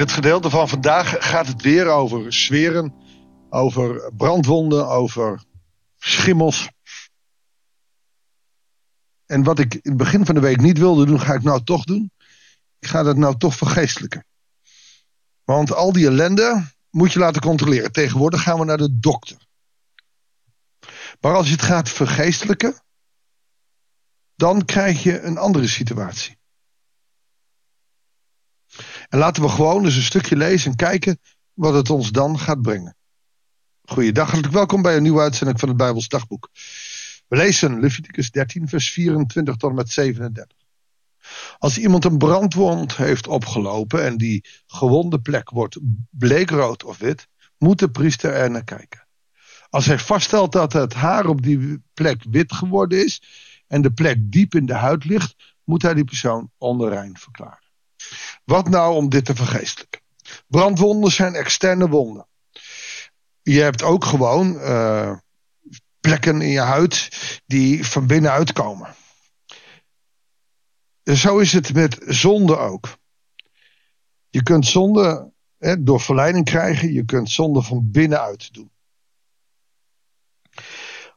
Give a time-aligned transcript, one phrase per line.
[0.00, 2.94] Het gedeelte van vandaag gaat het weer over zweren,
[3.50, 5.44] over brandwonden, over
[5.98, 6.70] schimmels.
[9.26, 11.64] En wat ik in het begin van de week niet wilde doen, ga ik nou
[11.64, 12.12] toch doen.
[12.78, 14.24] Ik ga dat nou toch vergeestelijken.
[15.44, 17.92] Want al die ellende moet je laten controleren.
[17.92, 19.36] Tegenwoordig gaan we naar de dokter.
[21.20, 22.80] Maar als je het gaat vergeestelijken,
[24.34, 26.39] dan krijg je een andere situatie.
[29.08, 31.18] En laten we gewoon eens een stukje lezen en kijken
[31.52, 32.96] wat het ons dan gaat brengen.
[33.82, 36.48] Goeiedag, hartelijk welkom bij een nieuwe uitzending van het Bijbels Dagboek.
[37.28, 40.58] We lezen Leviticus 13, vers 24 tot en met 37.
[41.58, 45.78] Als iemand een brandwond heeft opgelopen en die gewonde plek wordt
[46.10, 47.26] bleekrood of wit,
[47.58, 49.06] moet de priester er naar kijken.
[49.68, 53.22] Als hij vaststelt dat het haar op die plek wit geworden is
[53.66, 57.69] en de plek diep in de huid ligt, moet hij die persoon onrein verklaren.
[58.50, 60.00] Wat nou om dit te vergeestelijken?
[60.46, 62.26] Brandwonden zijn externe wonden.
[63.42, 65.16] Je hebt ook gewoon uh,
[66.00, 67.08] plekken in je huid
[67.46, 68.94] die van binnenuit komen.
[71.02, 72.98] En zo is het met zonde ook.
[74.30, 78.69] Je kunt zonde hè, door verleiding krijgen, je kunt zonde van binnenuit doen.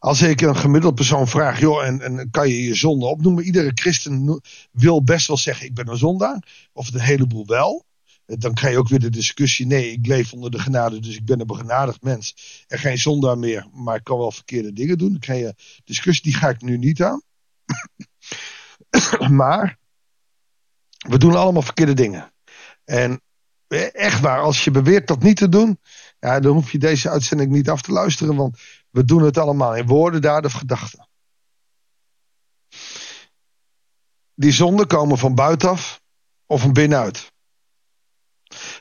[0.04, 3.44] Als ik een gemiddeld persoon vraag, joh, en, kan je je zonde opnoemen?
[3.44, 6.44] Iedere christen wil best wel zeggen, ik ben een zondaar.
[6.74, 7.86] Of een heleboel wel.
[8.26, 11.26] Dan krijg je ook weer de discussie, nee, ik leef onder de genade, dus ik
[11.26, 12.36] ben een begenadigd mens.
[12.68, 15.12] En geen zondaar meer, maar ik kan wel verkeerde dingen doen.
[15.12, 17.22] Dan krijg je discussie, die ga ik nu niet aan.
[19.42, 19.78] maar,
[20.98, 22.34] we doen allemaal verkeerde dingen.
[22.86, 23.22] En
[23.92, 25.80] echt waar, als je beweert dat niet te doen,
[26.24, 29.76] ja, dan hoef je deze uitzending niet af te luisteren, want we doen het allemaal
[29.76, 31.08] in woorden, daden of gedachten.
[34.34, 36.02] Die zonden komen van buitenaf
[36.46, 37.32] of van binnenuit.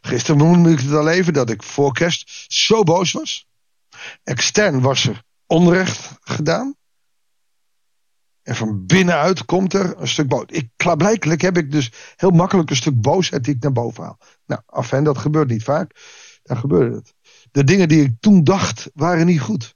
[0.00, 3.46] Gisteren noemde ik het al even dat ik voor kerst zo boos was.
[4.22, 6.76] Extern was er onrecht gedaan.
[8.42, 10.44] En van binnenuit komt er een stuk boos.
[10.46, 14.18] Ik, klaarblijkelijk heb ik dus heel makkelijk een stuk boosheid die ik naar boven haal.
[14.46, 15.90] Nou, af en dat gebeurt niet vaak.
[16.42, 17.14] Dan gebeurde het.
[17.52, 19.74] De dingen die ik toen dacht waren niet goed.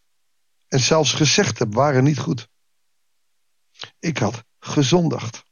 [0.68, 2.48] En zelfs gezegd heb waren niet goed.
[3.98, 5.44] Ik had gezondigd.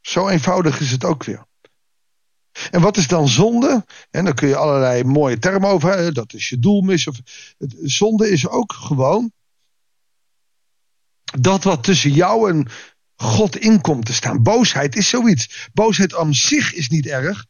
[0.00, 1.46] Zo eenvoudig is het ook weer.
[2.70, 3.84] En wat is dan zonde?
[4.10, 6.14] En dan kun je allerlei mooie termen over hebben.
[6.14, 7.06] Dat is je doel mis.
[7.06, 7.20] Of,
[7.82, 9.32] zonde is ook gewoon
[11.40, 12.70] dat wat tussen jou en
[13.16, 14.42] God in komt te staan.
[14.42, 15.68] Boosheid is zoiets.
[15.72, 17.46] Boosheid aan zich is niet erg.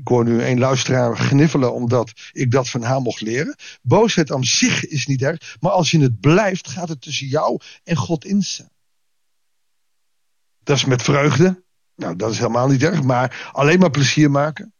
[0.00, 3.56] Ik hoor nu een luisteraar gniffelen omdat ik dat van haar mocht leren.
[3.82, 7.60] Boosheid aan zich is niet erg, maar als je het blijft, gaat het tussen jou
[7.84, 8.70] en God instaan.
[10.62, 11.64] Dat is met vreugde.
[11.96, 14.74] Nou, dat is helemaal niet erg, maar alleen maar plezier maken.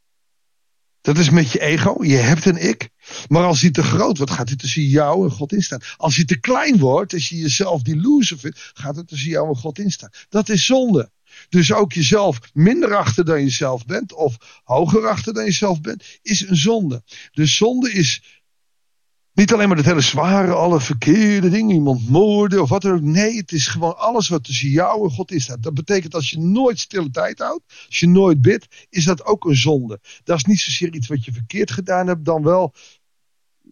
[1.01, 2.05] Dat is met je ego.
[2.05, 2.91] Je hebt een ik.
[3.29, 5.81] Maar als hij te groot wordt, gaat het tussen jou en God instaan.
[5.97, 9.49] Als hij te klein wordt, als je jezelf die loser vindt, gaat het tussen jou
[9.49, 10.11] en God instaan.
[10.29, 11.11] Dat is zonde.
[11.49, 16.49] Dus ook jezelf minder achter dan jezelf bent, of hoger achter dan jezelf bent, is
[16.49, 17.03] een zonde.
[17.33, 18.41] Dus zonde is
[19.33, 23.01] niet alleen maar het hele zware, alle verkeerde dingen, iemand moorden of wat dan ook.
[23.01, 25.47] Nee, het is gewoon alles wat tussen jou en God is.
[25.61, 29.45] Dat betekent als je nooit stille tijd houdt, als je nooit bidt, is dat ook
[29.45, 30.01] een zonde.
[30.25, 32.75] Dat is niet zozeer iets wat je verkeerd gedaan hebt, dan wel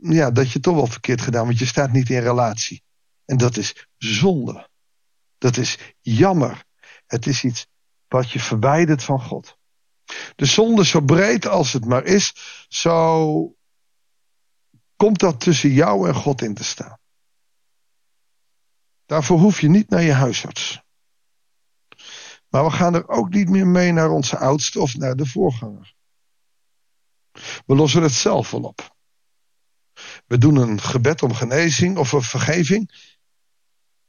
[0.01, 2.83] ja, dat je toch wel verkeerd gedaan, want je staat niet in relatie.
[3.25, 4.69] En dat is zonde.
[5.39, 6.65] Dat is jammer.
[7.09, 7.67] Het is iets
[8.09, 9.59] wat je verwijdert van God.
[10.37, 12.35] De zonde, zo breed als het maar is,
[12.69, 13.57] zo
[14.97, 16.99] komt dat tussen jou en God in te staan.
[19.07, 20.83] Daarvoor hoef je niet naar je huisarts.
[22.49, 25.95] Maar we gaan er ook niet meer mee naar onze oudste of naar de voorganger.
[27.67, 28.97] We lossen het zelf wel op.
[30.27, 33.13] We doen een gebed om genezing of vergeving.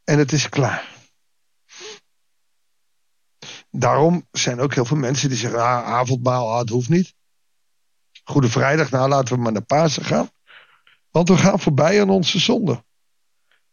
[0.03, 0.98] En het is klaar.
[3.71, 7.13] Daarom zijn ook heel veel mensen die zeggen: ah, avondmaal, ah, hoeft niet.
[8.23, 10.29] Goede Vrijdag, nou laten we maar naar Pasen gaan.
[11.11, 12.83] Want we gaan voorbij aan onze zonde.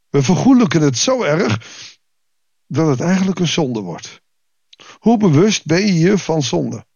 [0.09, 1.59] We vergoelijken het zo erg
[2.67, 4.21] dat het eigenlijk een zonde wordt.
[4.99, 6.87] Hoe bewust ben je je van zonde?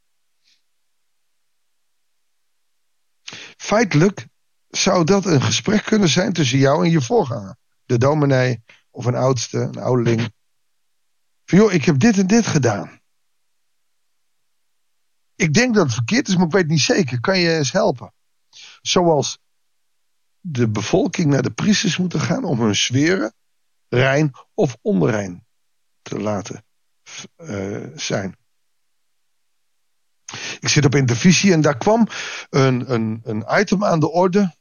[3.57, 4.27] Feitelijk
[4.69, 7.57] zou dat een gesprek kunnen zijn tussen jou en je voorganger.
[7.85, 10.33] De dominee of een oudste, een ouderling.
[11.51, 13.01] Van joh, ik heb dit en dit gedaan.
[15.35, 17.21] Ik denk dat het verkeerd is, maar ik weet niet zeker.
[17.21, 18.13] Kan je eens helpen?
[18.81, 19.39] Zoals
[20.41, 23.35] de bevolking naar de priesters moeten gaan om hun zweren
[23.89, 25.47] rein of onrein
[26.03, 26.65] te laten
[27.37, 28.37] uh, zijn.
[30.61, 32.07] Ik zit op intervisie en daar kwam
[32.51, 34.57] een, een, een item aan de orde.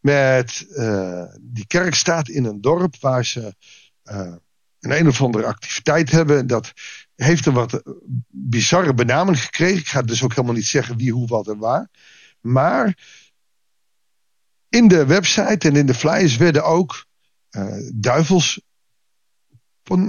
[0.00, 3.54] Met uh, die kerk staat in een dorp waar ze
[4.04, 4.34] uh,
[4.80, 6.46] een een of andere activiteit hebben.
[6.46, 6.72] Dat
[7.14, 7.82] heeft een wat
[8.28, 9.78] bizarre benaming gekregen.
[9.78, 11.88] Ik ga dus ook helemaal niet zeggen wie, hoe, wat en waar.
[12.40, 12.96] Maar
[14.68, 17.04] in de website en in de flyers werden ook
[17.50, 18.60] uh, duivels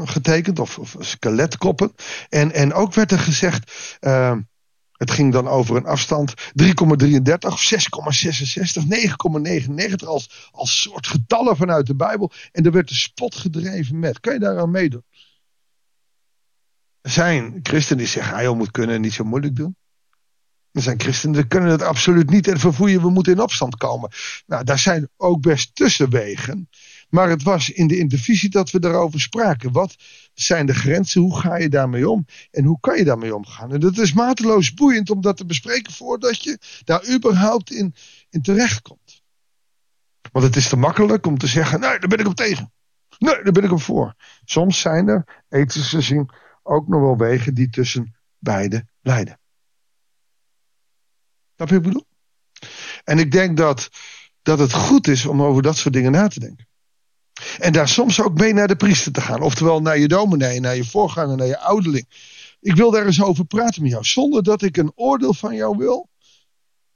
[0.04, 1.94] getekend of, of skeletkoppen.
[2.30, 4.38] En, en ook werd er gezegd, uh,
[5.02, 6.74] het ging dan over een afstand 3,33, 6,66,
[8.88, 12.32] 9,99 als, als soort getallen vanuit de Bijbel.
[12.52, 14.20] En er werd de spot gedreven met.
[14.20, 15.04] Kan je daaraan meedoen?
[17.02, 19.76] Er zijn christenen die zeggen, ah, moet kunnen niet zo moeilijk doen.
[20.72, 24.10] Er zijn christenen die kunnen het absoluut niet en vervoeien, we moeten in opstand komen.
[24.46, 26.70] Nou, daar zijn ook best tussenwegen.
[27.12, 29.72] Maar het was in de intervisie dat we daarover spraken.
[29.72, 29.96] Wat
[30.34, 31.22] zijn de grenzen?
[31.22, 32.26] Hoe ga je daarmee om?
[32.52, 33.74] En hoe kan je daarmee omgaan?
[33.74, 37.96] En dat is mateloos boeiend om dat te bespreken voordat je daar überhaupt in,
[38.30, 39.24] in terechtkomt.
[40.32, 42.72] Want het is te makkelijk om te zeggen: nee, daar ben ik op tegen.
[43.18, 44.16] Nee, daar ben ik op voor.
[44.46, 46.30] Soms zijn er, ethisch gezien,
[46.64, 49.40] ook nog wel wegen die tussen beide leiden.
[51.56, 52.08] Snap je wat ik bedoel?
[53.04, 53.90] En ik denk dat,
[54.42, 56.70] dat het goed is om over dat soort dingen na te denken.
[57.60, 59.42] En daar soms ook mee naar de priester te gaan.
[59.42, 62.06] Oftewel naar je dominee, naar je voorganger, naar je ouderling.
[62.60, 64.04] Ik wil daar eens over praten met jou.
[64.04, 66.10] Zonder dat ik een oordeel van jou wil.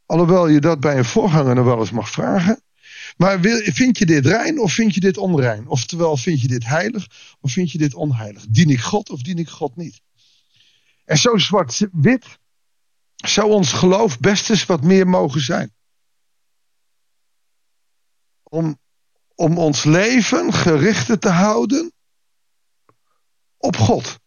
[0.06, 2.64] Alhoewel je dat bij een voorganger nog wel eens mag vragen.
[3.18, 5.68] Maar vind je dit rein of vind je dit onrein?
[5.68, 7.08] Oftewel, vind je dit heilig
[7.42, 8.46] of vind je dit onheilig?
[8.50, 10.02] Dien ik God of dien ik God niet?
[11.06, 12.26] En zo zwart-wit
[13.16, 15.74] zou ons geloof best eens wat meer mogen zijn.
[18.44, 18.80] Om
[19.36, 21.94] om ons leven gericht te houden
[23.58, 24.20] op God.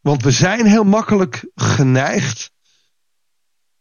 [0.00, 2.50] Want we zijn heel makkelijk geneigd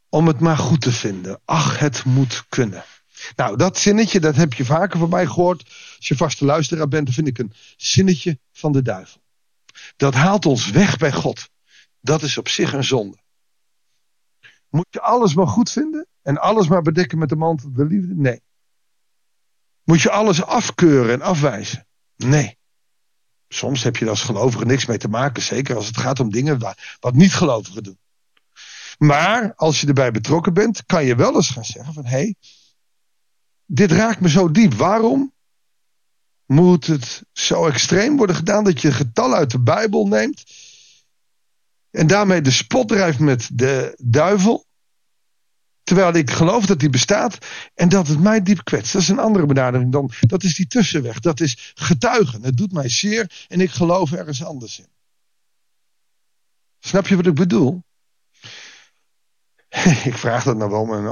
[0.09, 1.41] om het maar goed te vinden.
[1.45, 2.83] Ach, het moet kunnen.
[3.35, 5.63] Nou, dat zinnetje, dat heb je vaker van mij gehoord.
[5.97, 9.21] Als je vaste luisteraar bent, dan vind ik een zinnetje van de duivel.
[9.95, 11.49] Dat haalt ons weg bij God.
[12.01, 13.17] Dat is op zich een zonde.
[14.69, 18.13] Moet je alles maar goed vinden en alles maar bedekken met de mantel de liefde?
[18.15, 18.41] Nee.
[19.87, 21.87] Moet je alles afkeuren en afwijzen?
[22.15, 22.57] Nee.
[23.47, 26.31] Soms heb je er als gelovige niks mee te maken, zeker als het gaat om
[26.31, 26.59] dingen
[26.99, 27.99] wat niet-gelovigen doen.
[28.97, 32.35] Maar als je erbij betrokken bent, kan je wel eens gaan zeggen van hé, hey,
[33.65, 34.73] dit raakt me zo diep.
[34.73, 35.33] Waarom
[36.45, 40.43] moet het zo extreem worden gedaan dat je getal uit de Bijbel neemt
[41.91, 44.66] en daarmee de spot drijft met de duivel?
[45.87, 47.37] Terwijl ik geloof dat die bestaat
[47.73, 48.93] en dat het mij diep kwetst.
[48.93, 50.11] Dat is een andere benadering dan.
[50.19, 51.19] Dat is die tussenweg.
[51.19, 52.43] Dat is getuigen.
[52.43, 54.87] Het doet mij zeer en ik geloof ergens anders in.
[56.79, 57.83] Snap je wat ik bedoel?
[60.09, 61.03] ik vraag dat nou wel, maar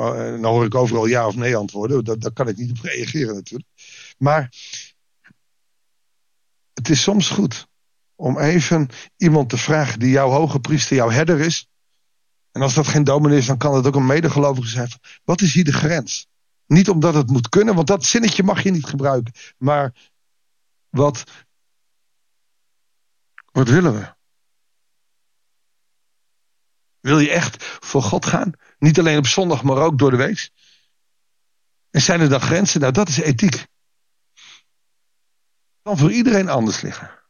[0.42, 2.19] dan hoor ik overal ja of nee antwoorden.
[2.19, 3.69] Daar kan ik niet op reageren natuurlijk.
[4.18, 4.54] Maar
[6.74, 7.68] het is soms goed
[8.16, 11.69] om even iemand te vragen die jouw hoge priester, jouw herder is.
[12.56, 14.90] En als dat geen dominee is, dan kan het ook een medegelovige zijn.
[15.24, 16.28] Wat is hier de grens?
[16.66, 19.34] Niet omdat het moet kunnen, want dat zinnetje mag je niet gebruiken.
[19.57, 19.94] Maar
[20.89, 21.24] wat,
[23.51, 24.13] wat willen we?
[27.00, 28.51] Wil je echt voor God gaan?
[28.77, 30.50] Niet alleen op zondag, maar ook door de week?
[31.89, 32.79] En zijn er dan grenzen?
[32.79, 33.65] Nou, dat is ethiek.
[35.82, 37.25] Kan voor iedereen anders liggen.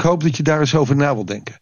[0.00, 1.60] Ik hoop dat je daar eens over na wilt denken.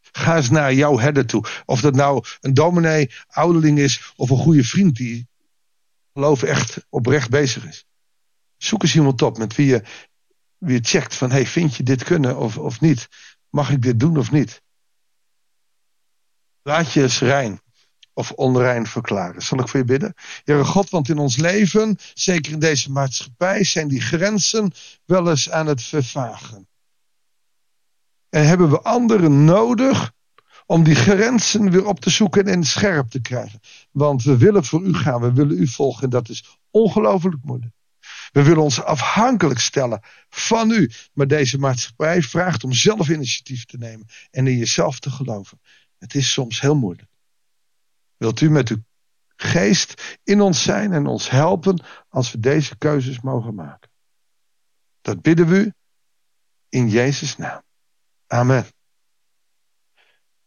[0.00, 1.44] Ga eens naar jouw herder toe.
[1.64, 5.28] Of dat nou een dominee, ouderling is of een goede vriend die
[6.12, 7.84] geloof echt oprecht bezig is.
[8.56, 9.82] Zoek eens iemand op met wie je,
[10.58, 13.08] wie je checkt van hey, vind je dit kunnen of, of niet?
[13.50, 14.62] Mag ik dit doen of niet?
[16.62, 17.60] Laat je eens rein
[18.12, 19.42] of onrein verklaren.
[19.42, 20.14] Zal ik voor je bidden?
[20.44, 24.72] Heere God, want in ons leven, zeker in deze maatschappij, zijn die grenzen
[25.04, 26.68] wel eens aan het vervagen.
[28.36, 30.12] En hebben we anderen nodig
[30.66, 33.60] om die grenzen weer op te zoeken en scherp te krijgen.
[33.90, 36.02] Want we willen voor u gaan, we willen u volgen.
[36.02, 37.72] En dat is ongelooflijk moeilijk.
[38.32, 40.90] We willen ons afhankelijk stellen van u.
[41.12, 45.60] Maar deze maatschappij vraagt om zelf initiatief te nemen en in jezelf te geloven.
[45.98, 47.08] Het is soms heel moeilijk.
[48.16, 48.82] Wilt u met uw
[49.36, 53.90] geest in ons zijn en ons helpen als we deze keuzes mogen maken?
[55.00, 55.74] Dat bidden we
[56.68, 57.64] in Jezus' naam.
[58.26, 58.66] Amen.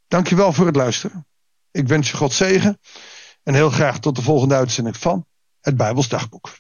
[0.08, 1.28] Dankjewel voor het luisteren.
[1.72, 2.80] Ik wens je God zegen
[3.44, 5.26] en heel graag tot de volgende uitzending van
[5.62, 6.52] het Bijbels Dagboek.